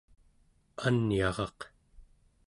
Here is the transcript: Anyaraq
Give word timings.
Anyaraq 0.87 1.59